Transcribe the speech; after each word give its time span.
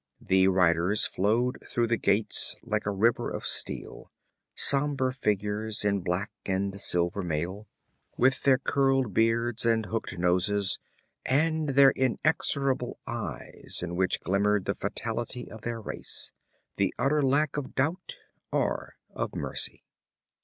The 0.19 0.47
riders 0.47 1.05
flowed 1.05 1.57
through 1.63 1.85
the 1.85 1.95
gates 1.97 2.55
like 2.63 2.87
a 2.87 2.91
river 2.91 3.29
of 3.29 3.45
steel 3.45 4.11
sombre 4.55 5.13
figures 5.13 5.85
in 5.85 5.99
black 6.01 6.31
and 6.43 6.81
silver 6.81 7.21
mail, 7.21 7.67
with 8.17 8.41
their 8.41 8.57
curled 8.57 9.13
beards 9.13 9.63
and 9.63 9.85
hooked 9.85 10.17
noses, 10.17 10.79
and 11.23 11.69
their 11.69 11.91
inexorable 11.91 12.97
eyes 13.05 13.81
in 13.83 13.95
which 13.95 14.21
glimmered 14.21 14.65
the 14.65 14.73
fatality 14.73 15.51
of 15.51 15.61
their 15.61 15.79
race 15.79 16.31
the 16.77 16.91
utter 16.97 17.21
lack 17.21 17.55
of 17.55 17.75
doubt 17.75 18.21
or 18.51 18.95
of 19.11 19.35
mercy. 19.35 19.83